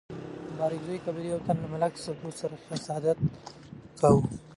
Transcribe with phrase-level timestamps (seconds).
[0.47, 3.17] د بارکزيو قبيلي يو تن له ملک سدو سره حسادت
[4.01, 4.21] کاوه.